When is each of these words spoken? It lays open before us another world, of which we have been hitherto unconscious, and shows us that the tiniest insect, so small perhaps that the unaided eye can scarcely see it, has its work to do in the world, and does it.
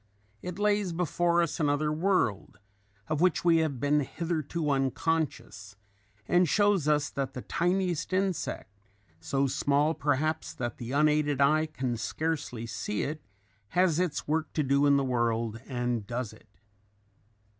It 0.41 0.57
lays 0.57 0.87
open 0.87 0.97
before 0.97 1.43
us 1.43 1.59
another 1.59 1.91
world, 1.93 2.57
of 3.07 3.21
which 3.21 3.45
we 3.45 3.57
have 3.57 3.79
been 3.79 3.99
hitherto 3.99 4.71
unconscious, 4.71 5.75
and 6.27 6.49
shows 6.49 6.87
us 6.87 7.07
that 7.11 7.35
the 7.35 7.43
tiniest 7.43 8.11
insect, 8.11 8.71
so 9.19 9.45
small 9.45 9.93
perhaps 9.93 10.55
that 10.55 10.77
the 10.77 10.91
unaided 10.91 11.39
eye 11.39 11.67
can 11.67 11.97
scarcely 11.97 12.65
see 12.65 13.03
it, 13.03 13.21
has 13.77 13.99
its 13.99 14.27
work 14.27 14.51
to 14.53 14.63
do 14.63 14.87
in 14.87 14.97
the 14.97 15.03
world, 15.03 15.59
and 15.67 16.07
does 16.07 16.33
it. 16.33 16.49